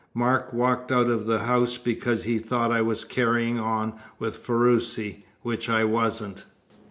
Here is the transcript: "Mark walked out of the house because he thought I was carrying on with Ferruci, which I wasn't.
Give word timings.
"Mark 0.15 0.51
walked 0.51 0.91
out 0.91 1.11
of 1.11 1.27
the 1.27 1.37
house 1.37 1.77
because 1.77 2.23
he 2.23 2.39
thought 2.39 2.71
I 2.71 2.81
was 2.81 3.05
carrying 3.05 3.59
on 3.59 3.93
with 4.17 4.35
Ferruci, 4.37 5.25
which 5.43 5.69
I 5.69 5.83
wasn't. 5.83 6.43